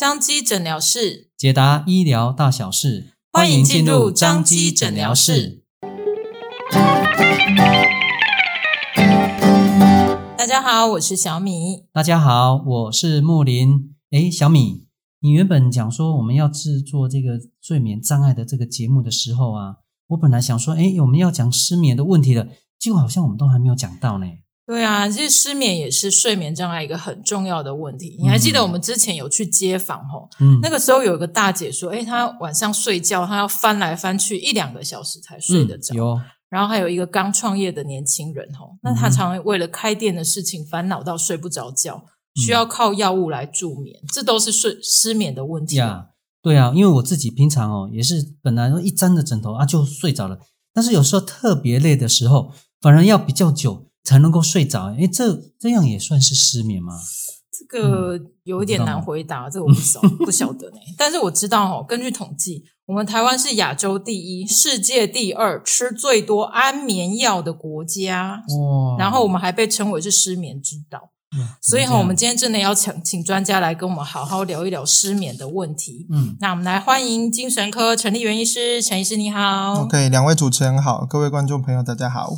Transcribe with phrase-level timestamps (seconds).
[0.00, 3.12] 彰基诊疗室，解答医疗大小事。
[3.30, 5.62] 欢迎进入张基诊疗室。
[10.38, 11.84] 大家好，我是小米。
[11.92, 13.94] 大家好，我是木林。
[14.10, 14.86] 哎，小米，
[15.20, 19.76] 你原本讲说我们要制作这个睡眠障碍的这个节目的时候啊，
[20.06, 22.48] 我本来想说，哎，我们要讲失眠的问题的，
[22.78, 24.24] 结果好像我们都还没有讲到呢。
[24.70, 28.16] 对啊，其实失眠也是睡眠障碍一个很重要的问题。
[28.20, 30.28] 你还记得我们之前有去街访吼？
[30.38, 35.92] 嗯，那个时候有一个大姐说，诶，她晚上睡觉，她要翻来翻去一两个小时才睡得着。
[35.92, 36.20] 嗯，有。
[36.48, 42.04] 然后还有一个刚创业的年轻人吼，那他常常为了开店的事情烦恼到睡不着觉，
[42.36, 45.74] 需要靠药物来助眠，这都是睡失眠的问题。
[45.74, 50.38] 呀，对啊，因为我自己平常哦也是本来一沾着枕头啊就睡着了，
[50.72, 53.89] 但是有时候特别累的时候，反而要比较久。
[54.04, 56.94] 才能够睡着，诶，这这样也算是失眠吗？
[57.52, 60.76] 这个有一点难回答，嗯、这个我不晓 不晓得呢。
[60.96, 68.42] 但是我知道哦，根据统计，我们台湾是亚洲第一、世界第二吃最多安眠药的国家。
[68.48, 68.96] 哇！
[68.98, 71.10] 然后我们还被称为是失眠之岛。
[71.36, 76.06] 嗯、所以哈，我们今天真的要请请专家来跟我们好好聊一聊失眠的问题。
[76.10, 79.82] 嗯，那我们来欢迎精神科陈立元医师，陈医师你好。
[79.82, 82.30] OK，两位主持人好，各位观众朋友大家好。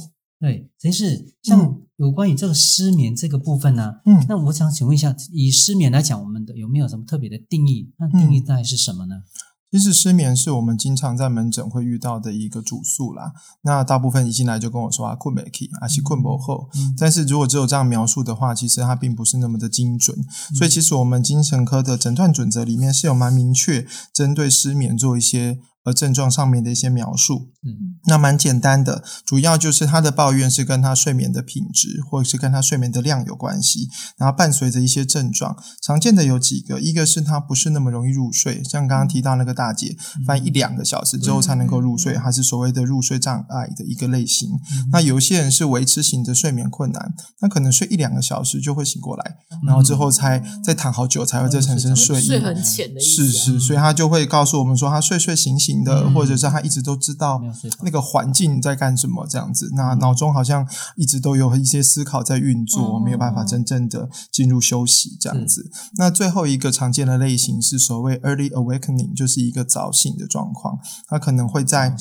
[0.42, 7.92] 对，陈医师，像有关于这个失眠这个部分呢，嗯，那我想请问一下，以失眠来讲，我们的有没有什么特别的定义？
[7.96, 9.22] 那定义大概是什么呢？
[9.70, 13.32] 其实失眠是我们经常在门诊会遇到的一个主诉啦。
[13.62, 16.68] 那大部分一进来就跟我说啊，困没起，啊是困不好。
[16.98, 20.18] 但是如果只有这样描述的话，其实它并不是那么的精准。
[20.58, 25.60] 所以其实我们精神科的诊断准则里面是有蛮明确针对失眠做一些。
[25.84, 44.48] 和症状上面的一些描述，嗯，那蛮简单的，主要就是他的抱怨是跟他睡眠的品质，或者是跟他睡眠的量有关系，然后伴随着一些症状，常见的有几个，一个是他不是那么容易入睡，像刚刚提到那个大姐，翻一两个小时之后才能够入睡，还是所谓的入睡障碍的一个类型。
[44.92, 55.71] 那有些人是维持型的睡眠困难，那可能睡一两个小时就会醒过来，然后之后才再躺好久才会再产生睡意，睡很浅的意思，是是，所以他就会告诉我们说，他睡睡醒醒。
[55.84, 57.40] 的，或者是他一直都知道
[57.82, 60.66] 那个环境在干什么这样子，那脑中好像
[60.96, 65.70] 一直都有一些思考在运作，没有办法真正的进入休息这样子。
[65.96, 71.96] 那最后一个常见的类型是所谓 early awakening，就是一个早醒的状况，他可能会在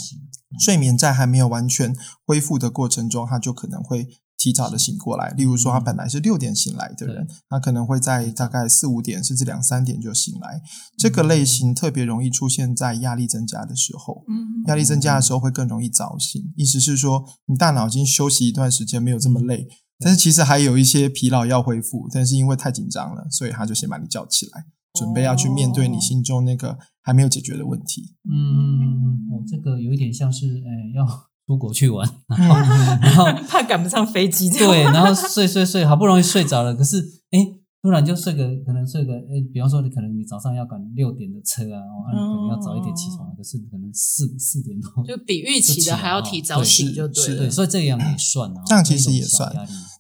[0.59, 1.95] 睡眠在还没有完全
[2.25, 4.07] 恢复的过程中，他就可能会。
[4.41, 10.59] 提早的醒过来，例如说他本来是六点醒来的人，他可能会在大概四五点甚至两三点就醒来。
[10.97, 14.25] 这个类型特别容易出现在压力增加的时候，
[14.66, 16.41] 压力增加的时候会更容易早醒。
[16.57, 19.68] 意思是说，你大脑已经休息一段时间，没有这么累，
[20.00, 24.66] 但是其实还有一些疲劳要恢复，但是因为太紧张了，所以他就先把你叫起来，
[25.00, 28.16] 准备要去面对你心中那个还没有解决的问题。
[28.28, 31.30] 嗯，哦，这个有一点像是，哎，要。
[31.51, 32.56] 出国去玩， 然后，
[33.01, 36.97] 然后怕赶不上飞机，对，然后睡睡睡，好不容易睡着了，可是，
[37.31, 37.45] 诶
[37.81, 49.51] 突然就睡个，可能睡个，诶比方说你可能你早上要赶六点的车啊，哦，你可能要早一点起床，可是可能四四点多，就比预期的还要提早醒，就对，对，所以这样也算啊， 这样其实也算，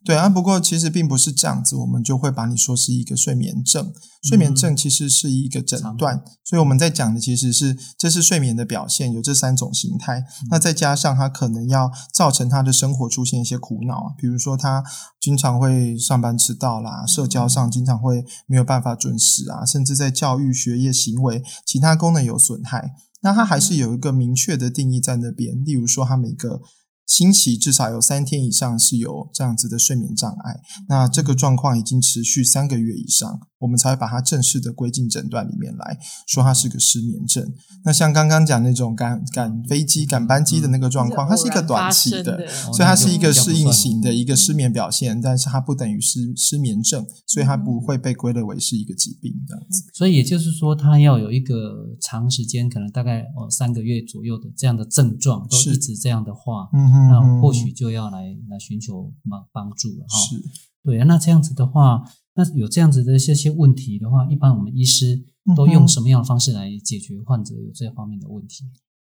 [0.05, 14.83] 对啊，不过其实并不是这样子，我们就会把你说是一个睡眠症，睡眠症其实是一个诊断，所以我们在讲的其实是这是睡眠的表现，有这三种形态，那再加上他可能要造成他的生活出现一些苦恼啊，比如说他
[15.21, 17.71] 经常会上班迟到啦，社交上。
[17.71, 22.95] 经常会没有办法准时啊，甚至在教育、学业、行为、其他功能有损害。
[23.21, 26.61] 那它还是有一个明确的定义在那边，例如说，它每个。
[27.07, 37.53] 星期至少有三天以上是有这样子的睡眠障碍，那这个状况已经持续三个月以上，我们才会把它正式的归进诊断里面来说它是个失眠症。
[37.85, 49.83] 那像刚刚讲那种赶赶飞机、赶班机的那个状况，它是一个短期的，的所以它是一个适应型的一个失眠表现，但是它不等于失失眠症，所以它不会被归类为是一个疾病这样子。
[49.93, 57.09] 所以也就是说，它要有一个长时间，可能大概哦三个月左右的这样的症状，都一直这样的话，嗯哼。
[57.09, 60.17] 那或许就要来来寻求帮帮助了哈。
[60.29, 60.41] 是，
[60.83, 61.05] 对啊。
[61.05, 62.03] 那这样子的话，
[62.41, 65.23] 那有这样子的这些些问题的话，一般我们医师
[65.55, 68.65] 都用什么样的方式来解决患者有这方面的问题？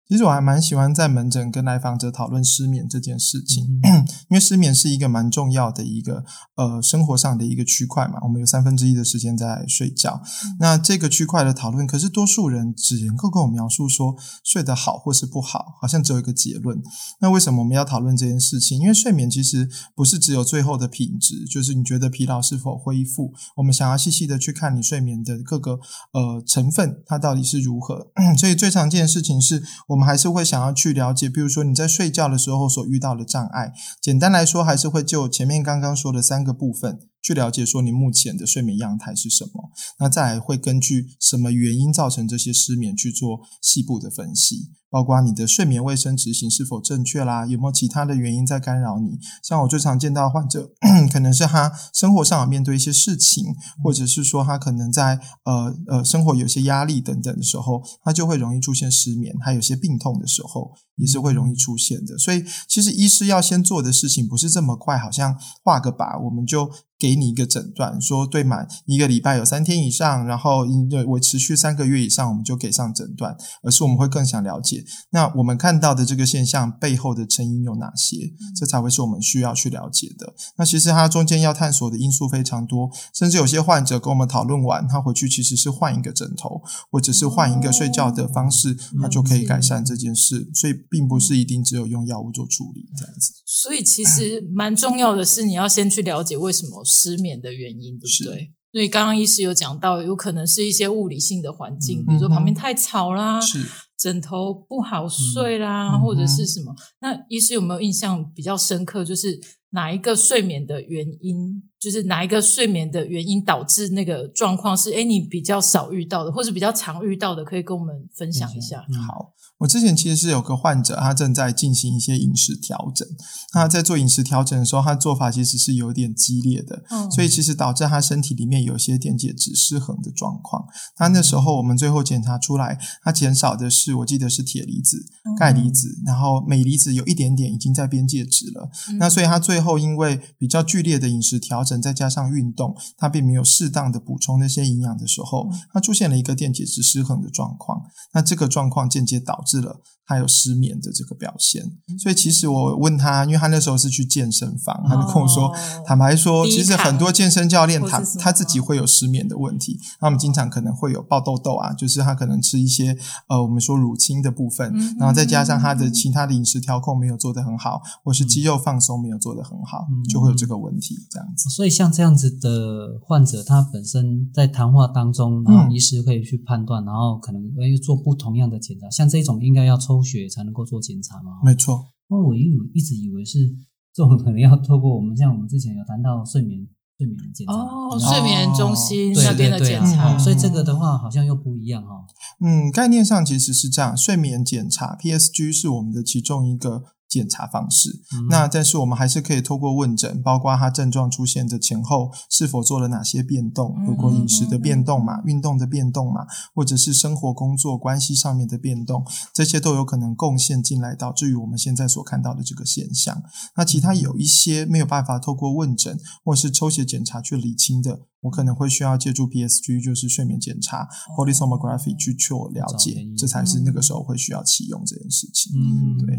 [0.08, 6.24] 其实我还蛮喜欢在门诊跟来访者讨论失眠这件事情，嗯、 因为失眠是一个蛮重要的一个
[6.56, 8.18] 呃生活上的一个区块嘛。
[8.22, 14.14] 我们有三分之一的时间在睡觉，嗯、那这个区块的讨论，可是多数人只能够跟我描述说
[14.44, 16.82] 睡得好或是不好，好像只有一个结论。
[17.20, 18.80] 那为什么我们要讨论这件事情？
[18.80, 25.78] 因为睡眠其实不是只有最后的品质，就是你觉得疲劳是否恢复，我们想要细细的去看你睡眠的各个
[26.12, 28.12] 呃成分，它到底是如何。
[28.36, 30.02] 所以最常见的事情是我们。
[30.12, 33.72] 还是会想要去了解，比如说你在睡觉的时候所遇到的障碍。
[34.00, 39.70] 简单来说，还是会就前面刚刚说的三个部分去了解，说你目前的睡眠样态是什么。
[40.00, 44.72] 那再来会根据什么原因造成这些失眠去做细部的分析。
[44.92, 49.18] 包括你的睡眠卫生执行是否正确啦，有没有其他的原因在干扰你？
[49.42, 50.70] 像我最常见到患者，
[51.10, 53.46] 可能是他生活上面对一些事情，
[53.82, 59.34] 或者是说他可能在呃呃生活有些压力等等的时候，他就会容易出现失眠。
[59.40, 62.18] 还有些病痛的时候，也是会容易出现的。
[62.18, 65.34] 所以，其实医师要先做的事情不是这么快，好像
[65.64, 66.70] 画个靶，我们就。
[67.02, 70.64] 给你一个诊断，说对满一个礼拜有三天以上，然后
[71.08, 73.36] 维持续三个月以上，我们就给上诊断。
[73.64, 80.34] 而是我们会更想了解，那我们看到的这个现象背后的成因有哪些，这才会是我们需要去了解的。
[80.56, 90.50] 那其实它中间要探索的因素非常多，甚至有些患者跟我们讨论完，他回去其实是换一个枕头，或者是换一个睡觉的方式，他就可以改善这件事。
[90.54, 93.32] 所以并不是一定只有用药物做处理这样子。
[93.44, 96.82] 所以其实蛮重要的是，你要先去了解为什么。
[96.84, 98.52] 失眠的原因，对不对？
[98.72, 103.58] 所以刚刚医师有讲到，有可能是一些物理性的环境，比如说旁边太吵啦，是
[103.98, 106.74] 枕头不好睡啦，或者是什么。
[107.00, 109.04] 那医师有没有印象比较深刻？
[109.04, 109.38] 就是
[109.70, 118.84] 哪一个睡眠的原因，就是哪一个睡眠的原因导致那个状况是，诶，你比较少遇到的，或是比较常遇到的，可以跟我们分享一下。
[119.06, 119.34] 好。
[119.62, 123.06] 我之前其实是有个患者，他正在进行一些饮食调整。
[123.52, 130.64] 他在做饮食调整的时候，他做法其实是有点激烈的，嗯、所以其实导致他身体里面有些电解质失衡的状况。
[130.98, 135.06] 那那时候我们最后检查出来，他减少的是我记得是铁离子、
[135.38, 138.68] 钙离子，然后镁离子有一点点已经在边界值了。
[138.88, 147.82] 嗯、那所以他最后因为比较剧烈的饮食调整，再加上运动，他并没有适当的补充那些营养的时候，他出现了一个电解质失衡的状况。
[148.12, 149.80] 那这个状况间接导致了。
[150.12, 151.62] 他有失眠的这个表现，
[151.98, 155.54] 所以其实我问他，因为他那时候是去健身房，他就跟我说，哦、
[155.86, 162.96] 坦白说，其实很多健身教练他他自己会有失眠的问题，他们经常可能会有爆痘痘啊，就是他可能吃一些
[163.28, 171.48] 呃我们说乳清的部分，嗯、然后再加上他的其他的饮食调控没有做得很好，或是肌肉放松没有做得很好，嗯、就会有这个问题这样子。
[171.48, 181.40] 所以像这样子的患者，他本身在谈话当中，然后医师可以去判断，嗯、然后可能要做不同样的检查，像这种应该要抽血才能够做检查吗？
[181.44, 181.86] 没错。
[182.08, 183.48] 那我一一直以为是
[183.94, 186.66] 这种可能要透过我们像我们之前有谈到睡眠
[186.98, 192.04] 睡眠检查哦，睡眠中心那边的检查，所以这个的话好像又不一样哦。
[192.40, 196.84] 嗯，概念上其实是这样，睡眠检查 PSG 是我们的其中一个。
[197.12, 209.04] 检查方式，嗯、那但是我们还是可以透过问诊，包括他症状出现的前后是否做了哪些变动，如果饮食的变动嘛，运动的变动嘛，或者是生活工作关系上面的变动，
[209.34, 213.22] 这些都有可能贡献进来，导致于我们现在所看到的这个现象。
[213.56, 220.88] 那其他有一些没有办法透过问诊或是抽血检查去理清的，我可能会需要借助 PSG，就是睡眠检查
[221.18, 225.52] （polysomnography） 去做了解，这才是那个时候会需要启用这件事情。
[225.54, 226.18] 嗯，对。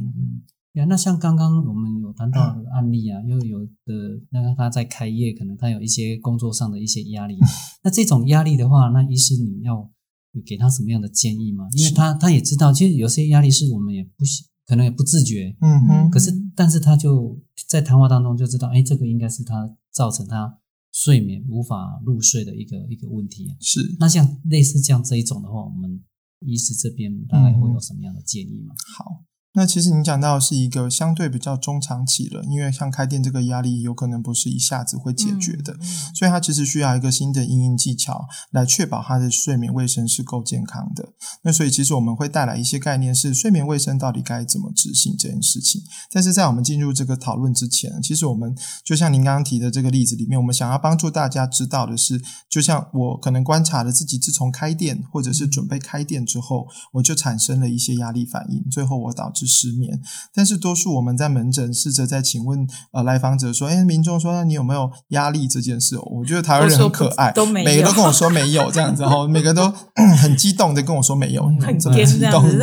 [0.73, 7.37] 呀，那像刚刚我们有谈到的案例啊，又有的那个他在开业，可能他有一些工作上的一些压力。
[7.83, 9.91] 那这种压力的话，那医师你要
[10.45, 11.67] 给他什么样的建议吗？
[11.73, 14.25] 因为他他也知道，其实有些压力是我们也不
[14.65, 16.09] 可能也不自觉，嗯哼。
[16.09, 20.57] 可是，但是他就在谈话当中就知道，哎，这个应该是他造成他
[20.91, 23.53] 睡眠无法入睡的一个一个问题啊。
[23.59, 23.95] 是。
[23.99, 26.01] 那像类似这样这一种的话，我们
[26.39, 28.73] 医师这边大概会有什么样的建议吗？
[28.97, 29.23] 好。
[29.55, 41.09] 那其实你讲到的是一个相对比较中长期了，因为像开店这个压力有可能不是一下子会解决的，嗯、所以它其实需要一个新的应用技巧来确保他的睡眠卫生是够健康的。
[41.43, 45.83] 那所以其实我们会带来一些概念，是睡眠卫生到底该怎么执行这件事情。
[46.11, 52.19] 但是在我们进入这个讨论之前，其实我们就像您刚刚提的这个例子里面，我们想要帮助大家知道的是，
[52.49, 59.42] 就像我可能观察了自己，自从开店或者是准备开店之后，我就产生了一些压力反应，最后我导致。
[59.43, 59.99] 致失眠。
[60.33, 65.97] 但是多数我们在门诊试着在请问呃来访者说，哎，民众说那你有没有压力这件事？
[65.97, 69.71] 我觉得台湾人很可爱，都没有，每个都跟我说没有这样子，然后每个都
[70.21, 72.43] 很激动的跟我说没有，很这么激动。
[72.49, 72.61] 对，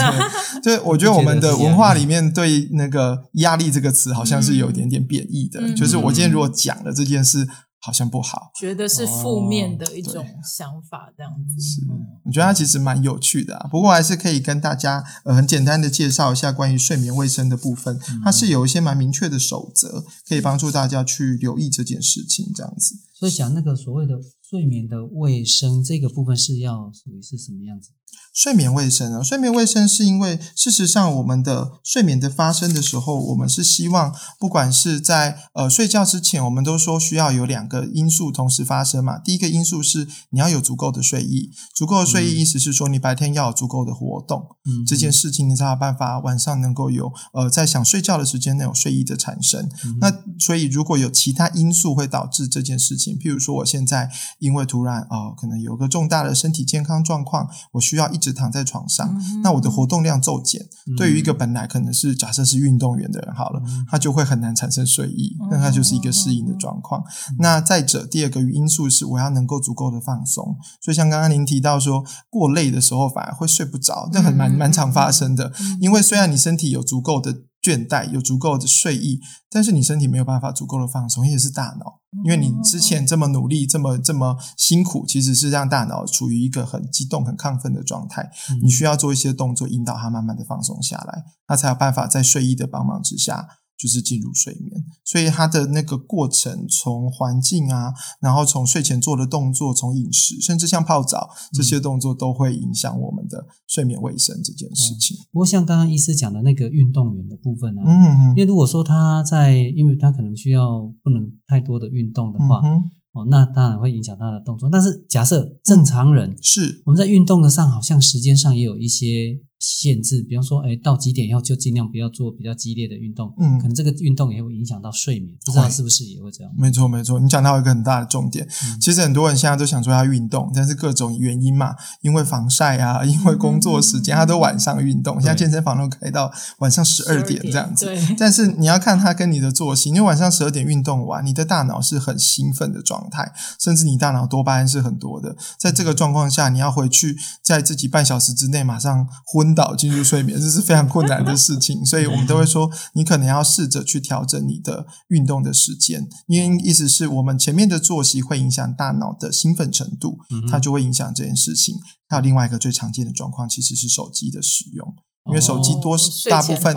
[0.77, 7.49] 对，我觉得我们的文化里面对那个压力这个词好像是有一点点贬义的，嗯、就是我今天如果讲了这件事。
[7.83, 11.57] 好像不好，觉得是负面的一种想法，这样子。
[11.57, 11.81] 哦、是，
[12.25, 13.69] 我觉得它其实蛮有趣的啊。
[13.71, 17.99] 不过还是可以跟大家呃很简单的介绍一下关于睡眠卫生的部分。
[18.23, 22.97] 它是有一些蛮明确的守则，可以帮助大家去留意这件事情，这样子。
[23.15, 24.15] 所以讲那个所谓的
[24.51, 27.91] 睡眠的卫生这个部分是要属于是什么样子？
[28.35, 39.19] 睡眠卫生啊，睡眠卫生是因为事实上，我们的睡眠的发生的时候，我们是希望，不管是在呃睡觉之前，我们都说需要有两个因素同时发生嘛。
[39.19, 49.69] 第一个因素是你要有足够的睡意，足够的睡意意思是说你白天要有足够的活动，嗯，这件事情你才有办法晚上能够有呃在想睡觉的时间内有睡意的产生。
[49.85, 54.11] 嗯、那所以如果有其他因素会导致这件事情，譬如说我现在
[54.41, 58.21] 因为突然啊、呃、可能有个重大的身体健康状况，我需要一。
[58.21, 67.01] 直躺在床上，嗯、那我的活动量骤减，嗯、对于一个本来可能是假设是运动员的人好了，嗯、他就会很难产生睡意，那他就是一个适应的状况。
[67.01, 77.35] 嗯、那再者，第二个因素是我要能够足够的放松，所以像刚刚您提到说过累的时候反而会睡不着，这很蛮蛮常发生的，因为虽然你身体有足够的。
[77.63, 88.31] 倦怠，有足够的睡意，但是你身体没有办法足够的放松，也是大脑，因为你之前这么努力，这么这么辛苦，其实是让大脑处于一个很激动、很亢奋的状态。
[88.63, 93.47] 你需要做一些动作，引导它慢慢的放松下来，它才有办法在睡意的帮忙之下。
[93.81, 105.17] 就是进入睡眠，所以它的那个过程，从环境啊，然后从睡前做的动作，从饮食，甚至像泡澡这些动作，都会影响我们的睡眠卫生这件事情。
[105.17, 112.83] 嗯、不过，像刚刚医师讲的那个运动员的部分啊，嗯嗯，因为如果说他在，因为他可能需要不能太多的运动的话，嗯
[113.15, 114.69] 哦，那当然会影响他的动作。
[114.71, 119.41] 但是假设正常人、嗯、是我们在运动的上，好像时间上也有一些。
[119.61, 126.51] 限制，比方说，哎，到几点以后就尽量不要做比较激烈的运动，嗯，可能这个运动也会影响到睡眠，不知道是不是也会这样？
[126.57, 128.47] 没错，没错，你讲到一个很大的重点。
[128.47, 135.19] 嗯、其实很多人现在都想说要运动，但是各种原因嘛，因为防晒啊，因为工作时间，他都晚上运动。
[135.19, 138.17] 嗯、现在健身房都开到晚上十二点这样子，对。
[138.17, 145.37] 但是你要看他跟你的作息，因为晚上十二点运动完，你的大脑是很兴奋的状态，甚至你大脑多巴胺是很多的。
[145.59, 149.50] 在这个状况下，你要回去在自己半小时之内马上昏。
[149.55, 160.19] 导进入睡眠，这是非常困难的事情，所以我们都会说，你可能要试着去调整你的运动的时间，因为意思是我们前面的作息会影响大脑的兴奋程度，
[160.51, 161.77] 它就会影响这件事情。
[162.09, 164.95] 还有另外一个最常见的状况，其实是手机的使用，
[165.27, 165.97] 因为手机多
[166.29, 166.75] 大部分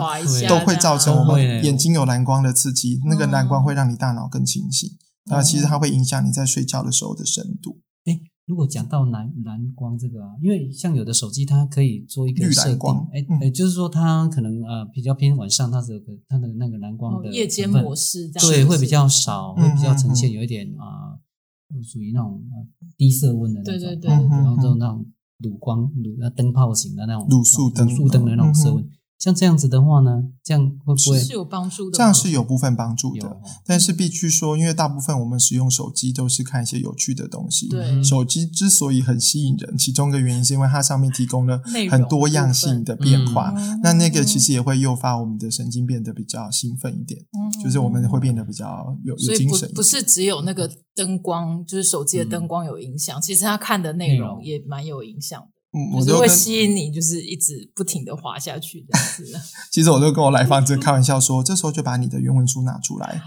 [0.48, 4.88] 都会造成我们眼睛有蓝光的刺激，那个蓝光会让你大脑更清醒，
[5.26, 7.80] 那其实它会影响你在睡觉的时候的深度。
[8.46, 21.16] 如果讲到蓝蓝光这个啊，因为像有的手机它可以做一个设定，哎哎，就是说它可能呃比较偏晚上，它的它的那个蓝光的夜间模式，对，会比较少，会比较呈现有一点啊，
[21.82, 25.06] 属于那种呃低色温的那种，对对对，然后这种那种
[25.40, 28.86] 卤光卤那灯泡型的那种卤素灯，卤素灯的那种色温。
[29.24, 31.96] 像这样子的话呢，这样会不会是有帮助的？
[31.96, 37.66] 这样是有部分帮助的，但是必须说，因为大部分我们使用手机都是看一些有趣的东西。
[37.68, 41.58] 对，手机之所以很吸引人，其中一个原因是因为它上面提供了
[41.90, 43.54] 很多样性的变化。
[43.82, 47.18] 那那个其实也会诱发我们的神经变得比较兴奋一点，
[47.62, 49.72] 就是我们会变得比较有有精神。
[49.74, 55.42] 不是只有那个灯光，就是手机的灯光有影响，其实他看的内容也蛮有影响。
[55.96, 59.40] 我就会吸引你，就是一直不停的滑下去这样子。
[59.72, 63.20] 其实我就跟我来访者开玩笑说，这时候就把你的原文书拿出来，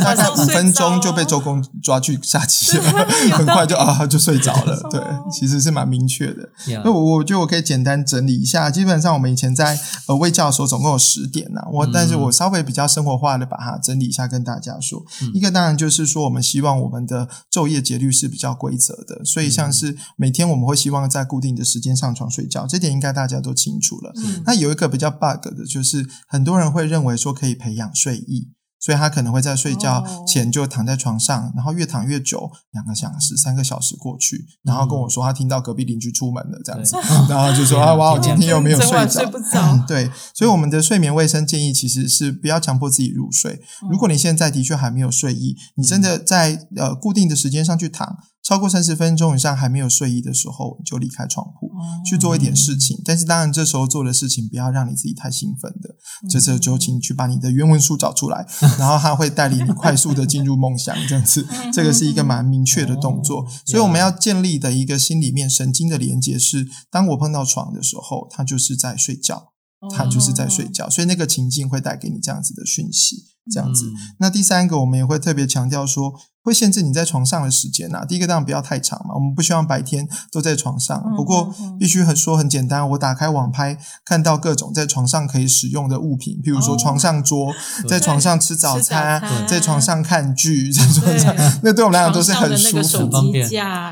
[0.00, 4.78] 大概五分钟就被周公抓去下棋了，很快就啊就睡着了。
[4.92, 5.00] 对，
[5.32, 6.50] 其实是蛮明确的。
[6.84, 15.02] 那我我觉得我可以简单整理一下，基本上我们以前在呃卫教的时候总共有十点呐，我但是我稍微比较生活化的把它整理一下跟大家说。
[15.32, 21.93] 一个当然就是说，我们希望我们的昼夜节律是比较规则的，所以像是每天我们会希望在固定的时间。
[21.96, 24.12] 上床睡觉，这点应该大家都清楚了。
[24.16, 28.52] 嗯，那有一个比较 bug 的，就是很多人会认为说可以培养睡意。
[28.80, 36.94] 所以他可能会在睡觉前就躺在床上，然后越躺越久，两个小时、三个小时过去，然后跟我说他听到隔壁邻居出门了这样子，
[37.26, 39.82] 然后就说啊 哇，我今天又没有睡着，睡不着。
[39.88, 43.58] 对，所以我们的睡眠卫生建议其实是不要强迫自己入睡。
[43.90, 53.00] 如果你现在的确还没有睡意，你真的在呃固定的时间上去躺，超过三十分钟以上还没有睡意的时候，就离开床铺、嗯、去做一点事情。
[53.02, 55.96] 但是当然，这时候做的事情不要让你自己太兴奋的。
[56.22, 61.46] 嗯、这时候就请你去把你的原文书找出来，嗯、 然后它会带领你快速的进入梦乡，这样子。
[61.72, 63.46] 这个是一个蛮明确的动作。
[63.64, 69.54] 所以我们要建立的一个心里面神经的连接是：当我碰到床的时候，它就是在睡觉，
[69.96, 70.90] 它就是在睡觉。
[70.90, 73.90] 所以那个情境会带给你这样子的讯息，这样子。
[74.18, 76.12] 那第三个，我们也会特别强调说。
[76.44, 78.04] 会限制你在床上的时间呐、啊。
[78.04, 81.02] 第一个当然不要太长嘛，我们不希望白天都在床上。
[81.16, 87.50] 不过必须很说很简单，我打开网拍看到各种在床上可以使用的物品，譬如说床上桌，
[87.88, 93.48] 在床上吃早餐，在床上看剧，在床上，那对我们来讲都是很舒服、方便。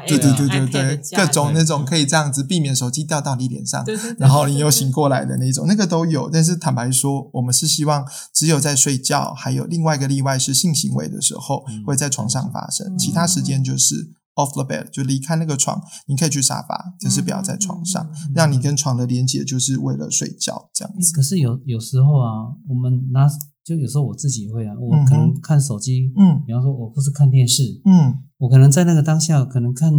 [0.06, 3.82] 对对对对对，各种那种可以这样子避免手机掉到你脸上，
[4.18, 6.28] 然后你又醒过来的那种，那个都有。
[6.28, 12.41] 但是坦白说，我们是希望只有在睡觉，还有另外一个例外是性行为的时候会在床上。
[12.50, 21.12] 发生，其他时间就是 off the bed，就离开那个床，你可以去沙发，就是不要在床上，让你跟床的连接就是为了睡觉这样子。
[21.12, 23.28] 可是有有时候啊，我们拿
[23.62, 29.92] 就有时候我自己会啊，我可能看手机，嗯，比方说我不是看电视，嗯，我可能在那个当下可能看，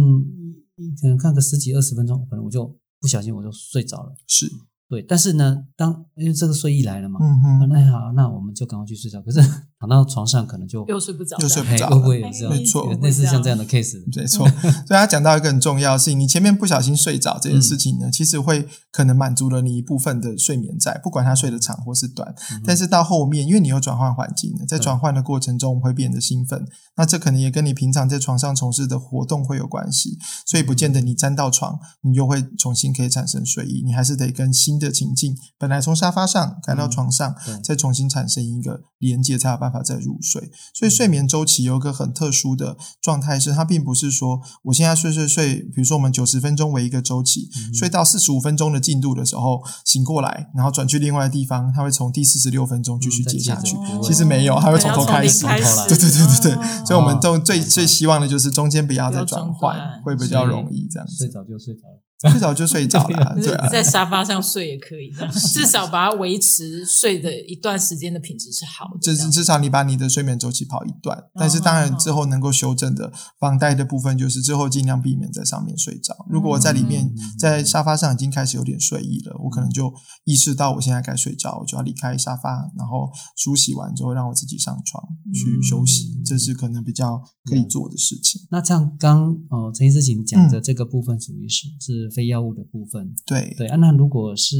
[1.00, 4.50] 可能看个十几二十分钟，可能我就不小心我就睡着了，是。
[4.86, 9.20] 对，但是呢，当因为这个睡意来了嘛，嗯哼，那好，那我们就赶快去睡觉。
[9.22, 9.40] 可是
[9.84, 12.50] 躺到床上，可能就又睡不着，又睡不着，会不会有这样？
[12.50, 14.48] 没错，类似像这样的 case，没错。
[14.48, 22.34] 所以他讲到一个很重要的事情，你前面不小心睡着这件事情呢，其实会可能满足了你一部分的睡眠债，不管他睡得长或是短。
[22.64, 26.64] 但是到后面，因为你有转换环境，在转换的过程中会变得兴奋，
[26.96, 30.18] 那这可能也跟你平常在床上从事的活动会有关系。
[30.46, 35.36] 所以不见得你沾到床，你就会重新可以产生睡意，你还是得跟新的情境。
[35.58, 40.50] 本来从沙发上改到床上，嗯、再重新产生一个连接，才有办法再入睡。
[40.72, 53.76] 所以睡眠周期有一个很特殊的状态，是它并不是说我现在睡睡睡，比如说我们九十分钟为一个周期，嗯、睡到四十五分钟的进度的时候醒过来，然后转去另外的地方，它会从第四十六分钟继续接下去。
[53.76, 55.44] 嗯、其实没有，它会从头开始。
[55.44, 61.16] 对对对对对，哦、所以我们都最最希望的就是中间不要再转换，会比较容易这样子。
[61.16, 62.03] 睡着就睡着了。
[62.30, 65.12] 睡着就睡着了， 对啊，在沙发上睡也可以，
[65.52, 68.98] 至少把它维持睡的一段时间的品质是好的。
[69.00, 76.14] 就是至少你把你的睡眠周期跑一段，但是当然之后能够修正的房贷的部分，就是之后尽量避免在上面睡着。
[76.30, 79.92] 如果我在里面在沙发上已经开始有点睡意了，我可能就
[80.24, 85.04] 意识到我现在该睡觉，我就要离开沙发，然后梳洗完之后让我自己上床
[85.34, 88.40] 去休息，这是可能比较可以做的事情。
[88.50, 92.03] 那像刚哦陈医师请讲的这个部分属于是是。
[92.10, 94.56] 非药物的部分，对对啊，那如果是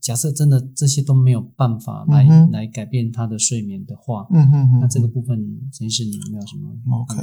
[0.00, 5.38] 假设真的这些都没有办法来、嗯、来改变他的睡眠的话，嗯哼哼，那这个部分
[5.72, 6.74] 陈医师你有没有什么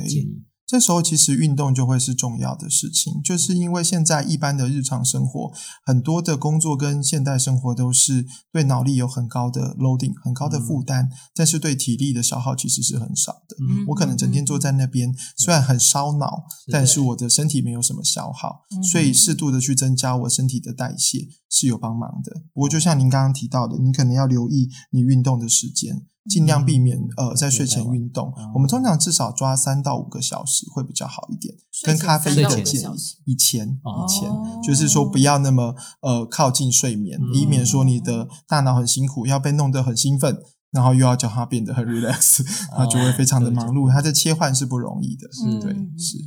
[0.08, 0.54] 建议？Okay.
[0.67, 5.51] 这时候其实运动就会是重要的事情，就是因为现在一般的日常生活，
[5.86, 13.56] 很多的工作跟现代生活都是对脑力有很高的 loading，很高的负担，嗯、但是对体力的消耗其实是很少的。
[13.60, 22.41] 嗯、我可能整天坐在那边，嗯、虽然很烧脑，但是我的身体没有什么消耗，嗯、所以适度的去增加我身体的代谢是有帮忙的。
[22.54, 26.08] 不过就像您刚刚提到的，你可能要留意你运动的时间。
[26.29, 31.55] 尽量避免呃在睡前运动，我们通常至少抓三到五个小时会比较好一点。
[31.83, 34.29] 跟咖啡因的建议，以前以前
[34.63, 40.38] 就是说不要那么呃靠近睡眠，以免说你的大脑很辛苦，要被弄得很兴奋。
[40.71, 42.43] 然后又要叫他变得很 relax，
[42.75, 43.89] 他就会非常的忙碌。
[43.89, 46.17] 他的切换是不容易的，是对，是。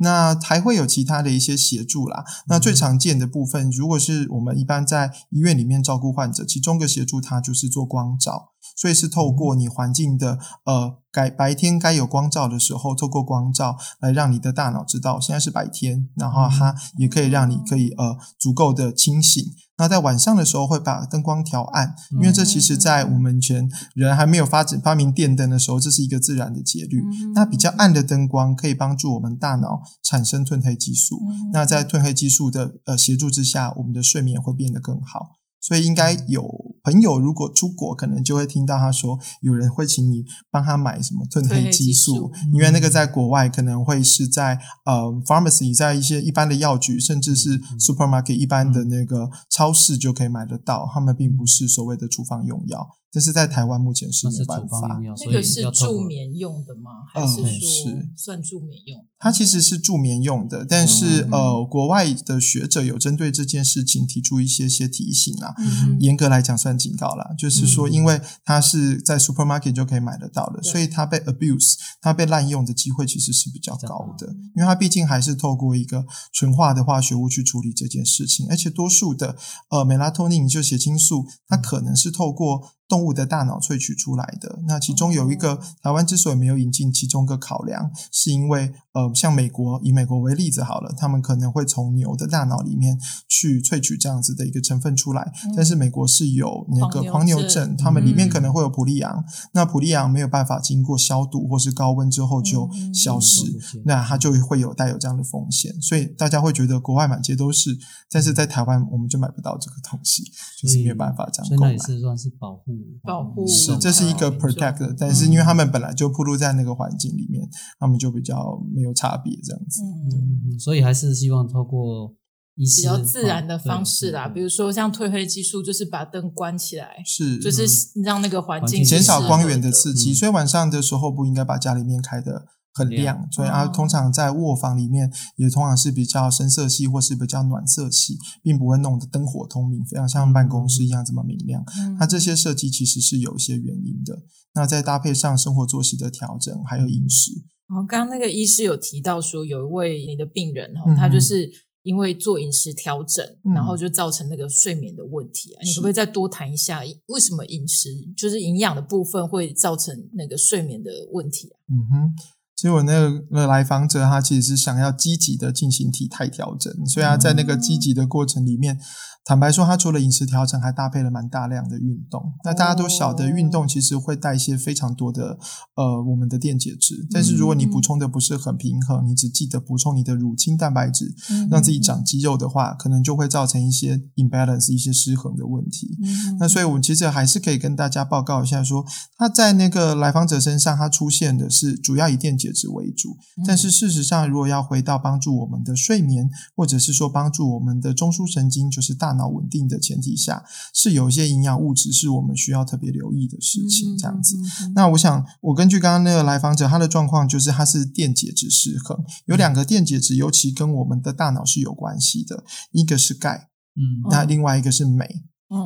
[0.00, 2.24] 那还会有其他的一些协助啦。
[2.48, 19.44] 那最常见的部分，如果是我们一般在医院里面照顾患者，其中一个协助他就是做光照，所以是透过你环境的呃该白天该有光照的时候，透过光照来让你的大脑知道现在是白天，然后它也可以让你可以呃足够的清醒。
[19.78, 27.02] 那在晚上的时候会把灯光调暗，因为这其实，在我们以前人还没有发展发明电灯的时候，这是一个自然的节律。
[27.34, 31.20] 那比较暗的灯光可以帮助我们大脑产生褪黑激素。
[31.52, 35.41] 那在褪黑激素的呃协助之下，我们的睡眠会变得更好。
[35.62, 36.72] 所以应该有。
[36.84, 52.84] 朋友如果出国，可能就会听到他说，有人会请你帮他买什么褪黑激素，因为那个在国外可能会是在呃 pharmacy，在一些一般的药局，甚至是 supermarket 一般的那个超市就可以买得到，他们并不是所谓的处方用药。
[53.12, 54.98] 这是在台湾目前是没有办法。
[55.26, 56.90] 那个是助眠用的吗？
[57.12, 59.06] 还是说算助眠用？
[59.18, 65.51] 它其实是助眠用的，但是呃，国外的学者有针对这件事情提出一些些提醒啊。
[65.98, 79.36] 严格来讲算警告啦，就是说，因为它是在 supermarket 就可以买得到的，所以它被 abuse，它被滥用的机会其实是比较高的，因为它毕竟还是透过一个纯化的化学物去处理这件事情，而且多数的
[79.70, 82.72] 呃 melatonin 就血清素，它可能是透过。
[82.92, 99.24] 动物的大脑萃取出来的，那其中有一个台湾之所以没有引进，其中一个考量是因为，呃，像美国以美国为例子好了，他们可能会从牛的大脑里面去萃取这样子的一个成分出来，但是美国是有那个狂牛症，他们里面可能会有普利昂，
[99.54, 107.78] 那普利昂没有办法经过消毒或是高温之后就消失，那它就会有带有这样的风险，所以大家会觉得国外满街都是，
[108.10, 110.22] 但是在台湾我们就买不到这个东西，
[110.60, 112.81] 就是没有办法这样购买，是算是保护。
[113.02, 119.82] 保护是，这是一个 protect，但是因为他们本来就暴露在那个环境里面，他们就比较没有差别这样子。
[120.10, 122.14] 对，所以还是希望透过
[122.54, 127.64] 比较自然的方式啦，比如说像褪黑激素，就是把灯关起来，是，就是
[128.04, 132.46] 让那个环境减少光源的刺激，所以晚上的时候不应该把家里面开的。
[132.74, 141.62] 很亮，所以啊，通常在卧房里面也通常是比较深色系或是比较暖色系，并不会弄得灯火通明，非常像办公室一样这么明亮。
[141.98, 144.22] 那这些设计其实是有一些原因的。
[144.54, 147.32] 那再搭配上生活作息的调整，还有饮食。
[147.68, 151.50] 然后刚刚那个医师有提到说，有一位你的病人哦，他就是
[151.82, 155.60] 因为做饮食调整，然后就造成那个睡眠的问题啊。
[155.64, 161.56] 你可不可以再多谈一下，为什么饮食就是营养的部分会造成那个睡眠的问题啊？
[161.68, 162.14] 嗯哼。
[162.62, 168.78] 其实我那个来访者，他其实是想要积极的进行体态调整，所以他在那个积极的过程里面。
[169.24, 172.20] 坦白说，他除了饮食调整，还搭配了蛮大量的运动。
[172.44, 175.38] 那大家都晓得，运动其实会代谢非常多的
[175.76, 177.06] 呃我们的电解质。
[177.12, 181.14] 但是如果你补充的不是很平衡，你只记得补充你的乳清蛋白质，
[181.52, 185.96] 让自己长肌肉的话，可能就会造成一些 imbalance、一些失衡的问题。
[186.40, 193.16] 那所以我们其实还是可以跟大家报告一下说，说他在那个来访者身上，他出现的是主要以电解质为主。
[193.46, 199.12] 但是事实上，如果要回到帮助我们的睡眠，或者是说帮助我们的中枢神经，就是大。
[199.12, 203.94] 脑稳定的前提下，是有一些营养物质是我们需要特别留意的事情。
[203.98, 204.38] 这样子，
[204.74, 215.06] 那我想，我根据刚刚那个来访者他的状况，就是他是电解质失衡，有两个电解质尤其跟我们的大脑是有关系的，一个是钙，嗯，那另外一个是镁。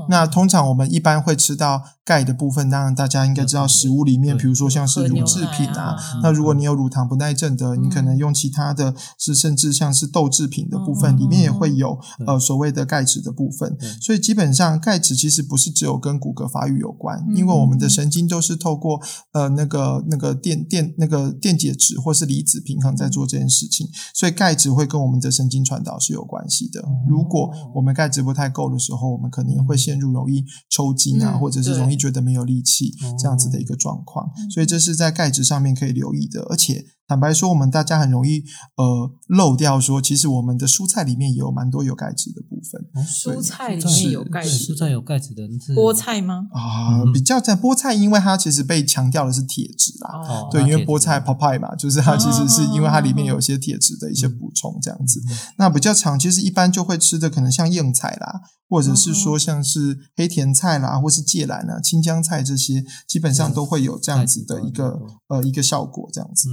[0.09, 5.97] 那通常我们一般会吃到钙的部分，当然大家应该知道，食物里面，比如说像是乳制品啊。
[6.23, 13.77] 那如果你有乳糖不耐症的，你可能用其他的是，甚至像是豆制品的部分，里面也会有呃所谓的钙质的部分。
[14.01, 19.01] 所以基本上钙质其实不是只有跟骨骼发育有关，因为我们的神经都是透过
[19.33, 26.85] 呃那个那个电电那个电解质或是离子平衡在做这件事情，所以钙质会跟我们的神经传导是有关系的。
[27.09, 29.77] 如果我们钙质不太够的时候，我们可能也会。
[29.87, 36.96] 陷入容易抽筋啊，或者是容易觉得没有力气这样子的一个状况，所以这是在钙质上面可以留意的，而且。
[37.09, 38.43] 坦白说，我们大家很容易
[38.77, 43.05] 呃漏掉说，其实我们的蔬菜里面也有蛮多有钙质的部分。
[43.05, 46.47] 蔬菜里面有钙质，蔬菜有钙质的是菠菜吗？
[46.53, 50.49] 啊，比较在菠菜，因为它其实被强调的是铁质啦。
[50.51, 55.23] 对，因为菠菜 papai 嘛，就是它其实是因为它里面有一些铁质的一些补充这样子。
[55.59, 66.49] 那比较常，其实一般就会吃的可能像硬菜啦，或者是说像是黑甜菜啦，或是芥蓝啊、青江菜这些，基本上都会有这样子的一个呃一个效果这样子。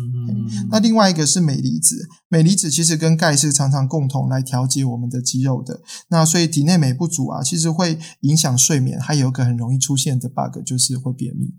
[0.69, 5.81] 那另外一个是镁离子，镁离子其实跟钙是常常共同来调节我们的肌肉的。
[6.09, 11.55] 那所以体内镁不足啊，其实会影响睡眠，还有一个很容易出现的 bug 就是会便秘。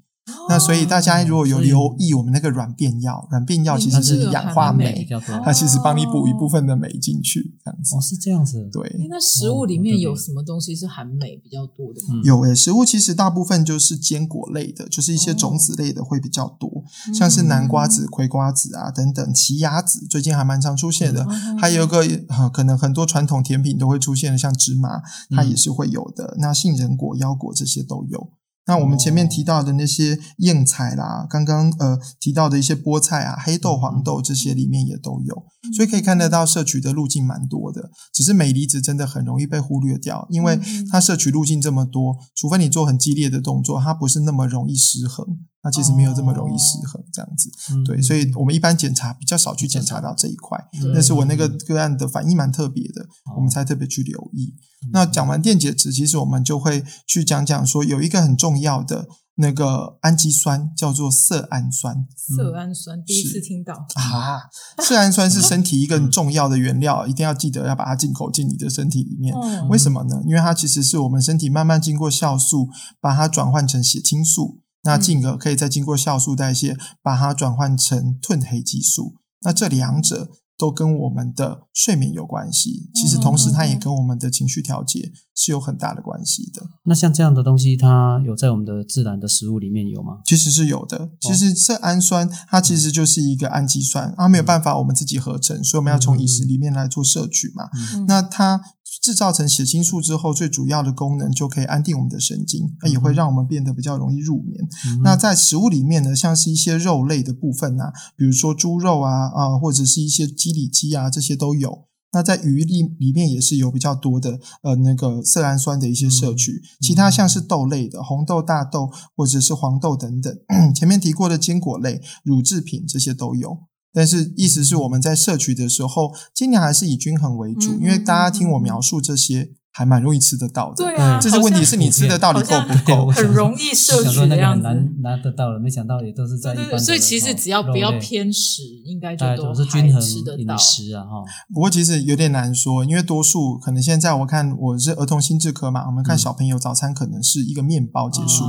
[0.49, 5.07] 那所以大家如果有留意我们那个软便药，软便药其实是氧化镁，
[5.45, 7.97] 它其实帮你补一部分的镁进去，这样子。
[7.97, 8.69] 哦，是这样子。
[8.73, 9.07] 对。
[9.09, 12.21] 那食物里面有什么东西是含镁比较多的吗？
[12.25, 21.27] 有诶，食物其实大部分就是坚果类的，就是一些种子类的会比较多，像是南瓜子、葵瓜子啊等等，奇亚籽最近还蛮常出现的。
[21.59, 22.03] 还有一个
[22.51, 26.37] 可能很多传统甜品都会出现的，像芝麻，它也是会有的。
[26.39, 28.31] 那杏仁果、腰果这些都有。
[28.67, 35.45] 那我们前面提到的那些硬菜啦，刚刚呃提到的一些菠菜啊、黑豆、黄豆这些里面也都有，
[35.77, 37.91] 所以可以看得到摄取的路径蛮多的。
[38.13, 40.59] 只是镁离子真的很容易被忽略掉，因为
[40.91, 45.41] 它摄取路径这么多，除非你做很激烈的动作，它不是那么容易失衡。
[45.65, 47.51] 它其实没有这么容易失衡，这样子，
[47.87, 50.63] 对，所以我们一般检查比较少去检查到这一块。
[50.93, 54.55] 但是我那个个案的反应蛮特别的，我们才特别去留意。
[54.93, 62.07] 那讲完电解质，其实我们就会去讲讲说，有一个很重要的那个氨基酸叫做色氨酸。
[62.15, 64.43] 色氨酸第一次听到啊，
[64.83, 69.35] 色氨酸是身体一个很重要的原料，一定要记得要把它进口进你的身体里面。
[69.35, 70.21] 嗯、为什么呢？
[70.27, 72.69] 因为它其实是我们身体慢慢经过酵素
[73.01, 79.15] 把它转换成血清素，那进而可以再经过酵素代谢把它转换成褪黑激素。
[79.43, 80.31] 那这两者。
[80.57, 86.63] 都跟我们的睡眠有关系，其实同时它也跟我们的情绪调节是有很大的关系的。
[86.85, 90.21] 那像这样的东西，它有在我们的自然的食物里面有吗？
[90.25, 91.11] 其实是有的。
[91.21, 97.69] 其实色氨酸它其实就是一个氨基酸，它没有办法我们自己合成，所以我们要从饮食里面来做摄取嘛。
[98.07, 98.61] 那它。
[99.05, 104.67] 制造成血清素之后，最主要的功能就可以安定我们的神经，那也会让我们变得比较容易入眠。
[104.87, 111.85] 嗯、那在食物里面呢，像是一些肉类的部分啊，比如说猪肉啊啊，或者是一些鸡里脊啊，这些都有。
[112.15, 116.53] 那在鱼里里面也是有比较多的呃那个色氨酸的一些摄取。
[116.53, 120.35] 嗯、其他像是豆类的红豆、大豆或者是黄豆等等，
[120.75, 123.59] 前面提过的坚果类、乳制品这些都有。
[123.95, 129.53] 但是，意思是我们在摄取的时候，尽量还是以均衡为主，因为大家听我描述这些。
[129.77, 131.19] 还蛮容易吃得到的，对啊。
[131.21, 133.11] 这是问题是你吃得到，你够不够？
[133.11, 134.63] 很容易摄取的样子。
[134.63, 136.79] 难拿得到了，没想到也都是在一般的。
[136.79, 140.55] 所以其实只要不要偏食，应该就都是均衡吃得到。
[140.55, 141.25] 饮食啊，哈。
[141.53, 148.45] 不过其实有点难说，因为多数可能现在我看我是儿童心智科嘛，我们看小朋友早餐可能是一个面包结束。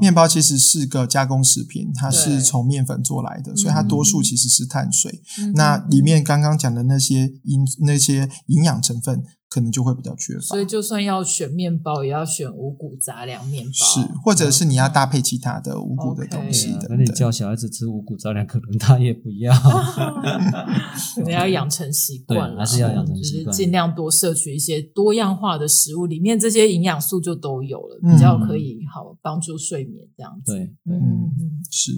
[0.00, 5.20] 面包其实是个加工食品，它是从面粉做来的，所以它多数其实是碳水。
[5.54, 9.22] 那里面刚刚讲的那些营那些营养成分。
[9.50, 16.86] 可能就会比较缺乏，所以就算要选面包，也要选五谷杂粮面包，是，或者是你要搭配其他的五谷的东西的。
[16.88, 19.52] 那你叫小孩子吃五谷杂粮，可能他也不要
[21.16, 30.52] 可能要养成习惯，还是要养成习惯，就是尽量多摄取一些多样化的食物，里面这些营养素就都有了，比较可以好帮助睡眠这样子。
[30.52, 31.90] 对，嗯嗯，是。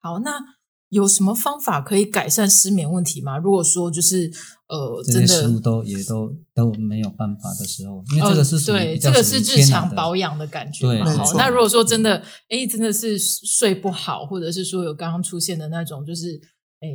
[0.00, 0.32] 好，那。
[0.94, 3.36] 有什么方法可以改善失眠问题吗？
[3.36, 4.30] 如果说就是
[4.68, 11.12] 呃，真的食物都也都都没有办法的时候，因为这个是对，这个是日常保养的感觉嘛。
[11.16, 16.40] 好，那如果说真的，哎，真的是睡不好，或者是说有刚刚出现的那种，就是
[16.80, 16.88] 哎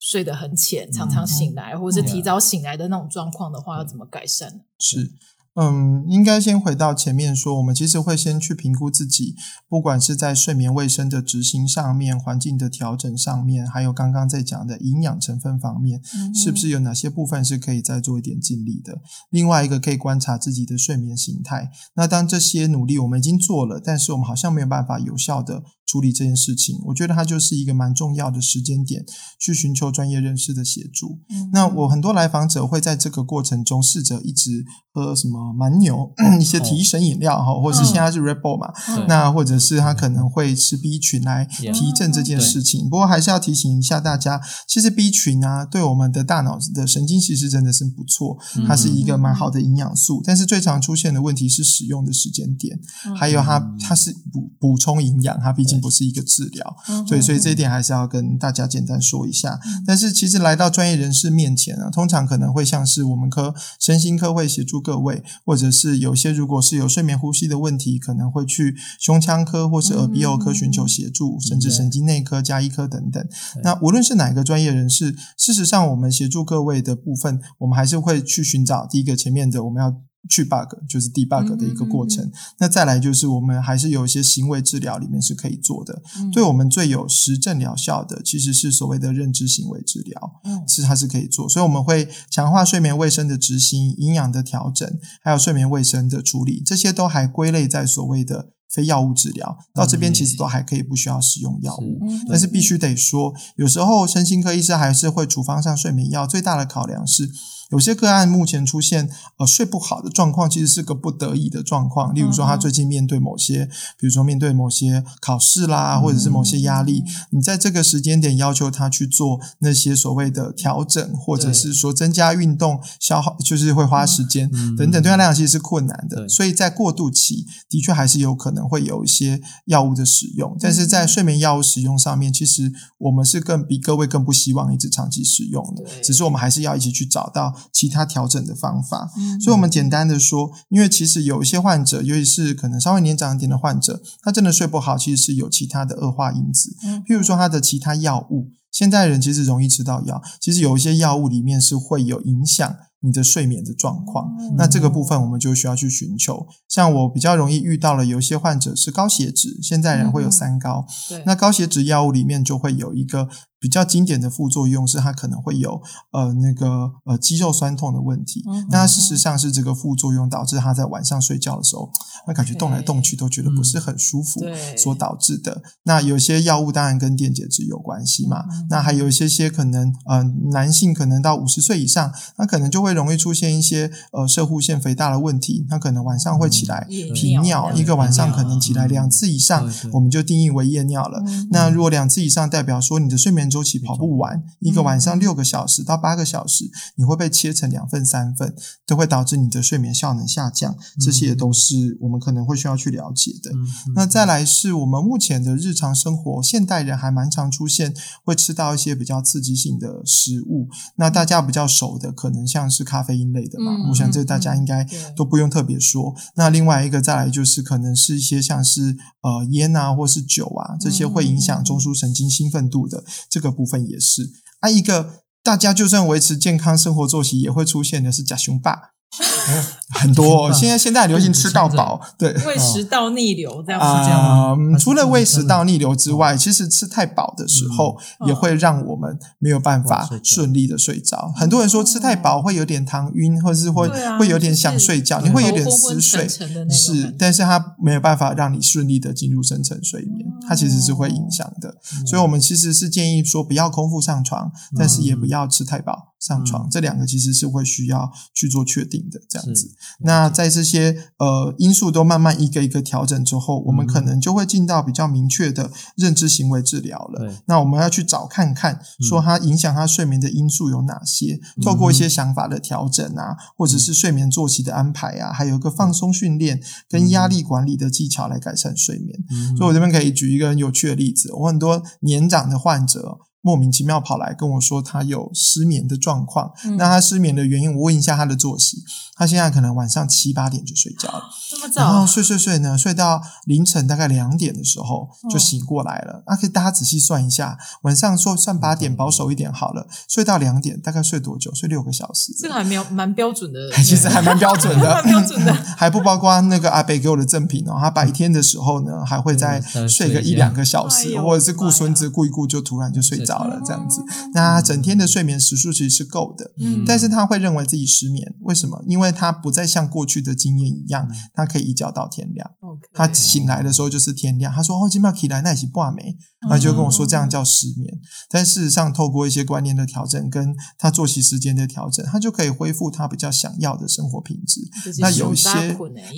[0.00, 4.60] 睡得很浅，常常醒来，嗯、或者是提早醒来的那种状况的话，嗯、要怎么改善呢？
[4.78, 5.12] 是。
[5.56, 9.36] 嗯，应该先回到前面说，我们其实会先去评估自己，
[9.68, 19.00] 不管是在睡眠卫生的执行上面、环境的调整上面，还有刚刚在讲的营养成分方面，嗯、是不是有哪些部分是可以再做一点尽力的？
[19.30, 21.70] 另外一个可以观察自己的睡眠形态。
[21.94, 25.62] 那当这些努力我们已经做了，但是我们好像没有办法有效的
[25.94, 29.04] 处理这件事情，我觉得它就是一个蛮重要的时间点，
[29.38, 31.20] 去寻求专业人士的协助。
[31.30, 35.44] 嗯、那我很多来访者会在这个过程中试着一直喝什么。
[35.56, 42.86] 蛮牛 一些提神饮料哈，或者是现在是 Red Bull 嘛，嗯、那或者是他可能会吃 B 群来提振这件事情。
[42.86, 50.20] 嗯、不过还是要提醒一下大家，其实 B 群啊，对我们的大脑的神经其实真的是不错，它是一个蛮好的营养素。
[50.24, 52.78] 但是最常出现的问题是使用的时间点，
[53.16, 59.60] 还有它它是补补充营养，它毕竟不是一个治疗，对，所以这一点还是要跟大家简单说一下。
[59.86, 65.22] 但是其实来到专业人士面前啊，通常可能会像是我们科身心科会协助各位。
[65.44, 73.22] 或者是有些如果是有睡眠呼吸的问题，可能会去胸腔科或是耳鼻喉科寻求协助，嗯、甚至神经内科、加医科等等。
[73.62, 79.94] 那无论是哪一个专业人士，事实上我们协助各位的部分，我们还是会去寻找第一个前面的我们要。
[80.28, 86.02] 去 bug 就是 debug 的一个过程，嗯嗯嗯，那再来就是我们还是有一些行为治疗里面是可以做的。
[86.18, 91.48] 嗯、对我们最有实证疗效的，其实是所谓的认知行为治疗，嗯，是它是可以做。
[91.48, 99.58] 所以我们会强化睡眠卫生的执行、营养的调整，还有睡眠卫生的处理，这些都还归类在所谓的非药物治疗。
[99.74, 107.30] 到这边其实都还可以不需要使用药物，是但是必须得说，有时候身心科医师还是会处方上睡眠药，最大的考量是。
[107.74, 112.14] 有些个案目前出现呃睡不好的状况，其实是个不得已的状况。
[112.14, 126.28] 例如说，他最近面对某些，比如说面对某些考试啦，或者是某些压力，你在这个时间点要求他去做那些所谓的调整，或者是说增加运动消耗，就是会花时间等等，对他来讲其实是困难的。
[126.28, 137.52] 所以在过渡期，的确还是有可能会有一些药物的使用，但是在睡眠药物使用上面，其实我们是更比各位更不希望一直长期使用的，只是我们还是要一起去找到。
[137.72, 148.50] 其他调整的方法，所以我们简单的说，因为其实有一些患者，尤其是可能稍微年长一点的患者，他真的睡不好，其实是有其他的恶化因子，譬如说他的其他药物。
[148.70, 156.48] 现代人其实容易吃到药，其实有一些药物里面是会有影响你的睡眠的状况，嗯、那这个部分我们就需要去寻求。
[156.68, 163.28] 像我比较容易遇到了，有一些患者是高血脂，现代人会有三高，嗯、那高血脂药物里面就会有一个
[163.64, 168.44] 比较经典的副作用，是它可能会有呃那个呃肌肉酸痛的问题。
[168.46, 171.90] 嗯、那事实上是这个副作用导致他在晚上睡觉的时候，
[172.26, 174.40] 那感觉动来动去都觉得不是很舒服，
[174.76, 175.52] 所导致的。
[175.52, 180.22] 嗯、那有些药物当然跟电解质有关系嘛，嗯、那还有一些些可能呃
[180.52, 182.94] 男性可能到五十岁以上，那可能就会。
[182.94, 191.20] 容易出现一些呃射护腺肥大的问题，那可能晚上会起来频尿，一个晚上可能起来两次以上，我们就定义为夜尿了。
[191.50, 198.54] 那如果两次以上，代表说你的睡眠周期跑不完，一个晚上六个小时到八个小时，你会被切成两份三份，
[198.86, 200.76] 都会导致你的睡眠效能下降。
[201.00, 203.50] 这些都是我们可能会需要去了解的。
[203.94, 210.68] 那再来是我们目前的日常生活，现代人还蛮常出现会吃到一些比较刺激性的食物。
[210.96, 212.82] 那大家比较熟的，可能像是。
[212.84, 214.86] 咖啡因类的嘛，嗯、我想这大家应该
[215.16, 216.14] 都不用特别说。
[216.16, 224.30] 嗯、那另外一个再来就是，可能是一些像是呃烟啊，或是酒啊，这些会影响中枢神经兴奋度的、嗯、这个部分也是。
[224.60, 228.93] 啊，一个大家就算维持健康生活作息也会出现的是假胸霸。
[229.94, 234.10] 很多，现在现在流行吃到饱，对，胃食道逆流这样子。
[234.10, 237.96] 啊，除了胃食道逆流之外，其实吃太饱的时候
[238.26, 241.32] 也会让我们没有办法顺利的睡着。
[241.36, 246.28] 很多人说吃太饱会有点糖晕，或者是会会有点想睡觉，你会有点嗜睡，
[246.68, 251.76] 是，但是它没有办法让你顺利的进入深层睡眠，它其实是会影响的。
[252.06, 256.13] 所以我们其实是建议说不要空腹上床，但是也不要吃太饱。
[256.24, 259.74] 上床，这两个其实是会需要去做确定的，这样子。
[260.00, 267.30] 那在这些呃因素都慢慢一个一个调整之后，我们可能就会进到比较明确的认知行为治疗了。
[267.46, 279.18] 那我们要去找看看，说它影响他睡眠的因素有哪些，透过一些想法的调整啊，或者是睡眠作息的安排啊，还有一个放松训练跟压力管理的技巧来改善睡眠。
[279.58, 283.18] 所以我这边可以举一个很有趣的例子，我很多年长的患者。
[283.46, 288.82] 莫名其妙跑来跟我说他有失眠的状况，嗯、那他失眠的原因，我问一下他的作息，
[289.16, 296.24] 他现在可能晚上七八点就睡觉了，这么早，然后睡睡睡呢，睡到凌晨大概两点的时候就醒过来了。
[296.26, 301.54] 那、嗯啊、可以大家仔细算一下，晚上说算八点保守一点好了，睡到两点大概睡多久？
[301.54, 313.44] 睡六个小时，这个还没有蛮标准的，其实还蛮标准的，蛮标准的， 还不包括那个阿北给我的赠品哦，他白天的时候呢还会再睡个一两个小时，或者是顾孙子顾一顾就突然就睡着。
[313.44, 318.82] 了，这样子，那整天的睡眠时数其实是够的，嗯，但是他会认为自己失眠，为什么？
[318.86, 322.50] 因为他不再像过去的经验一样，他可以一觉到天亮。
[322.92, 324.52] 他醒来的时候就是天亮。
[324.52, 327.98] 他说：“哦，今晚起来那是挂没。”他就跟我说这样叫失眠。
[328.28, 334.60] 但事实上，透过一些观念的调整，跟他作息时间的调整，他就可以恢复他比较想要的生活品质。
[334.98, 335.50] 那有一些，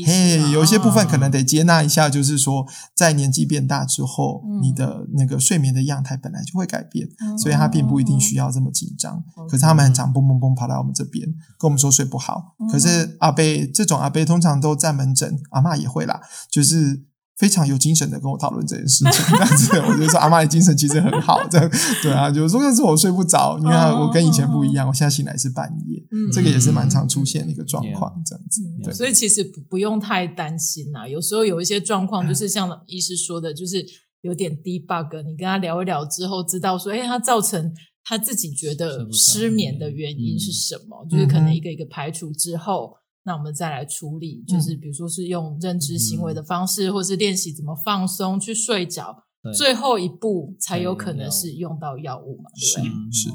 [0.04, 7.08] 嘿，有一些部分可能得接纳一下，就是说，在年纪变大之后，你的那个睡眠的样态本来就会改变。
[7.38, 11.24] 所以他并不一定需要这么紧张，可是他们很常蹦蹦蹦跑来我们这边
[11.58, 12.56] 跟我们说睡不好。
[12.78, 17.04] 可是阿贝这种阿贝通常都在门诊，阿嬷也会啦，就是
[17.36, 19.24] 非常有精神的跟我讨论这件事情。
[19.38, 21.70] 但是我就说阿嬷的精神其实很好，这样
[22.02, 28.62] 对啊，就是说那时候我睡不着，因为我跟以前不一样，我现在醒来是半夜，这个也是蛮常出现的一个状况，这样子。
[28.84, 33.84] 对，所以其实不不用太担心呐，有时候有一些状况就是像医师说的，就是。
[34.22, 37.72] 有点 debug，你跟他聊一聊之后，知道说，哎，他造成
[38.08, 41.04] 他自己觉得失眠的原因是什么？
[41.04, 52.48] 嗯、就是可能一个一个排除之后，嗯、那我们再来处理，就是比如说是用认知行为的方式，嗯、或是练习怎么放松去睡着，最后一步才有可能是用到药物嘛？
[52.54, 53.10] 对不对？
[53.12, 53.30] 是，是，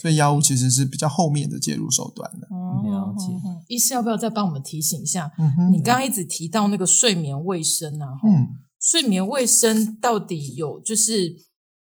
[0.00, 2.48] 所以药物其实是比较后面的介入手段的。
[2.48, 3.26] 了解。
[3.68, 5.30] 医师要不要再帮我们提醒一下？
[5.38, 8.48] 嗯、你刚刚一直提到那个睡眠卫生啊，嗯。
[8.80, 11.34] 睡眠卫生到底有就是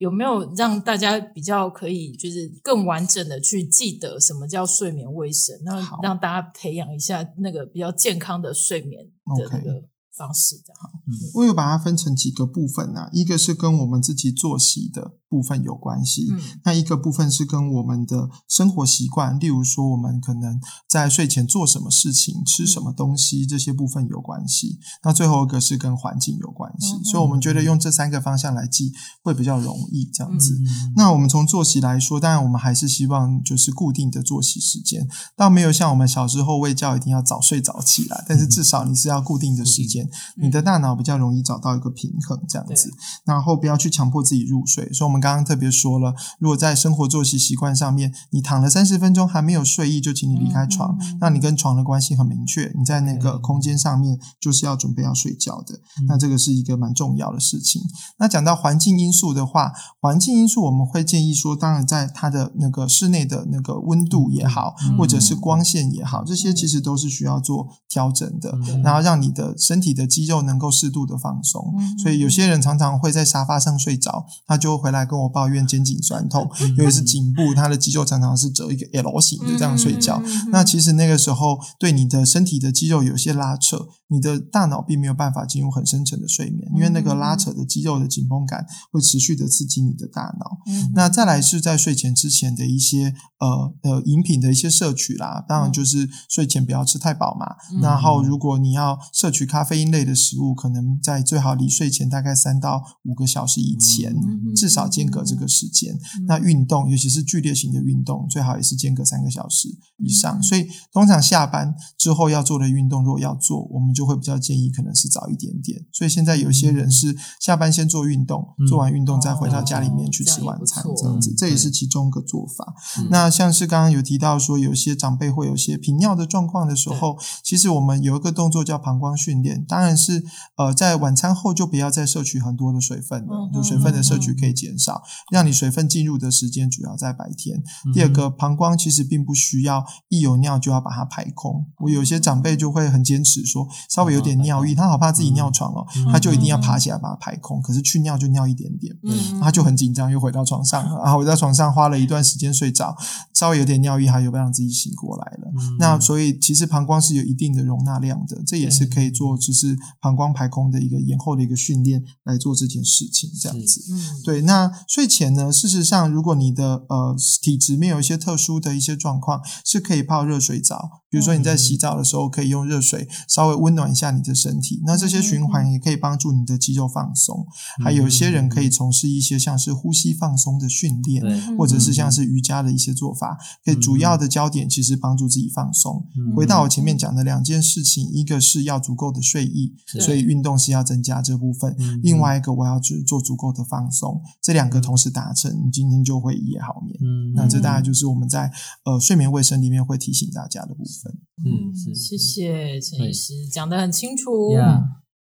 [0.02, 9.06] 有没有让大家比较可以就是更完整的去记得什么叫睡眠卫生，然后让大家培养一下那个比较健康的睡眠
[9.38, 9.88] 的那个。
[10.14, 10.92] 方式的哈，
[11.36, 24.78] 我有把它分成几个部分啊，一个是跟我们自己作息的部分有关系，嗯、那一个部分是跟我们的生活习惯，例如说我们可能在睡前做什么事情、吃什么东西这些部分有关系。
[25.04, 28.92] 那最后一个是跟环境有关系，嗯、所以我们觉得用这三个方向来记
[29.24, 30.54] 会比较容易这样子。
[30.56, 40.10] 嗯、那我们从作息来说，当然我们还是希望就是固定的作息时间，倒没有像我们小时候喂教一定要早睡早起啦，但是至少你是要固定的时间。
[40.36, 42.92] 你的大脑比较容易找到一个平衡，这样子，
[43.24, 44.92] 然后不要去强迫自己入睡。
[44.92, 50.98] 所以，我们刚刚特别说了，如果在生活作息习惯上面，你躺了三十分钟还没有睡意，就请你离开床。
[51.00, 55.76] 嗯、那你跟床的关系很明确，你在那个空间上面就是要准备要睡觉的。
[56.02, 57.82] 嗯、那这个是一个蛮重要的事情。
[58.18, 71.76] 那讲到环境因素的话，环境因素我们会建议说，当然在它的那个室内的那个温度也好，嗯、或者是光线也好，这些其实都是需要做调整的，嗯、然后让你的身体的肌肉能够适度的放松。
[71.78, 80.24] 嗯、所以有些人常常会在沙发上睡着，他就回来跟我抱怨肩颈酸痛，尤其是颈部，他的肌肉常常是折一个 L 型的这样睡觉。
[80.52, 90.58] 那其实那个时候对你的身体的肌肉有些拉扯，你的大脑并没有办法进入很深层的睡眠，因为那个拉扯的肌肉的紧绷感会持续的刺激你的大脑。
[90.96, 97.56] 那再来是在睡前之前的一些呃呃饮品的一些摄取啦，当然就是睡前不要吃太饱嘛。
[97.82, 104.14] 然后如果你要摄取咖啡因类的食物，可能在最好离睡前大概三到五个小时以前，
[104.56, 105.98] 至少间隔这个时间。
[106.28, 110.42] 那运动，尤其是剧烈型的运动，最好也是间隔三个小时以上。
[110.44, 115.86] 所以通常下班之后要做的运动，如果要做，我们就会比较建议可能是早一点点。
[115.92, 122.74] 所以现在有些人是下班先做运动，做完运动再回到家里面去吃晚餐，这样子，这也是其中一个做法。
[123.10, 130.24] 那像是刚刚有提到说，有些长辈会有些频尿的状况的时候，其实我们有一个动作叫膀胱训练，当然是
[130.58, 134.91] 呃在晚餐后就不要再摄取很多的水分了，就水分的摄取可以减少，
[135.32, 137.62] 让你水分进入的时间主要在白天。
[137.94, 141.66] 第二个，膀胱其实并不需要一有尿就要把它排空。
[141.80, 147.62] 我有些长辈就会很坚持说，稍微有点尿意，他好怕自己尿床哦，他就一定要爬起来把它排空。
[147.62, 148.96] 可是去尿就尿一点点，
[149.40, 152.96] 他就很紧张，又回到床上，然后回到床上花了一段时间睡着，
[153.34, 155.52] 稍微有点尿意，他又让自己醒过来了。
[155.78, 163.82] 那所以其实膀胱是有一定的容纳量的，这也是可以做，就是膀胱排空的一个延后的一个训练来做这件事情，这样子。
[164.24, 171.02] 对，那睡前呢，事实上如果你的呃体质没有一些特殊的一些状况，是可以泡热水澡。
[171.10, 177.46] 比如说你在洗澡的时候，可以用热水稍微温暖一下你的身体，那这些循环也可以帮助你的肌肉放松。
[177.84, 183.38] 还有一些人可以从事一些像是呼吸放松的训练，或者是像是瑜伽的一些做法。
[183.66, 186.08] 可以主要的焦点其实帮助自己放松。
[186.34, 196.98] 回到我前面讲的两件事情，一个是要足够的睡意，所以运动是要增加这部分；另外一个我要做做足够的放松，这两个同时达成，你今天就会一夜好眠。
[197.34, 198.52] 那这大概就是我们在
[198.86, 201.18] 呃睡眠卫生里面会提醒大家的部分。
[201.46, 204.54] 嗯，谢谢陈医师讲得很清楚。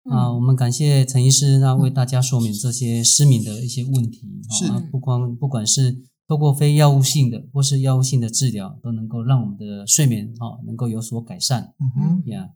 [0.09, 4.22] 啊，我们感谢陈医师，那为大家说明这些失眠的一些问题。
[4.51, 11.74] 是，不光不管是透过非药物性的或是药物性的治疗，都能够让我们的睡眠啊能够有所改善。
[11.80, 12.51] 嗯哼，呀，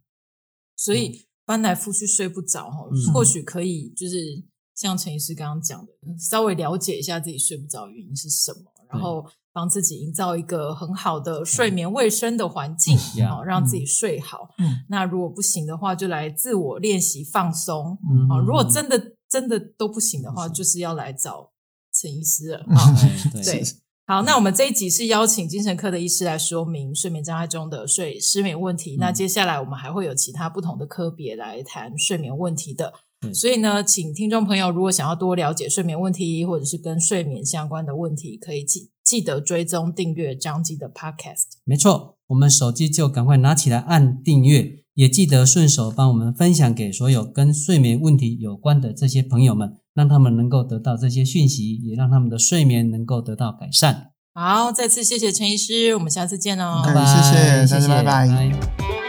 [0.77, 4.45] 所以翻来覆去睡不着哈，或许可以就是
[4.81, 8.61] 像陈医师刚刚讲的，稍微了解一下自己睡不着的原因是什么，
[8.91, 9.27] 然后。
[9.53, 12.97] 帮自己营造一个很好的睡眠卫生的环境，
[13.29, 14.49] 好让自己睡好。
[14.89, 17.99] 那如果不行的话，就来自我练习放松。
[18.31, 21.51] 啊，如果真的真的都不行的话，就是要来找
[21.93, 22.59] 陈医师了。
[22.59, 22.79] 啊
[23.45, 23.61] 对，
[24.07, 28.99] 好，那我们这一集是邀请精神科的医师来说明睡眠障碍中的睡失眠问题。
[29.01, 32.95] 那接下来我们还会有其他不同的科别来谈睡眠问题的。
[33.35, 38.91] 所以呢，请听众朋友如果想要多了解睡眠问题，或者是跟睡眠相关的问题，可以记。
[39.03, 41.59] 记得追踪订阅张基的 Podcast。
[41.65, 54.13] 没错，我们手机就赶快拿起来按订阅，也记得顺手帮我们分享给所有跟睡眠问题有关的这些朋友们，让他们能够得到这些讯息，也让他们的睡眠能够得到改善。
[54.33, 56.83] 好，再次谢谢陈医师，我们下次见哦。
[56.87, 59.00] 拜拜，谢谢，谢谢，拜拜。